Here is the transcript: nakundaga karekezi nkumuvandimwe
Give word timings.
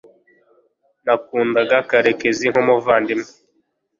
nakundaga 1.05 1.75
karekezi 1.89 2.45
nkumuvandimwe 2.51 3.29